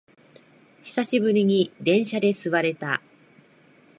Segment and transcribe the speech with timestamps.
[0.81, 3.03] 久しぶりに電車で座れた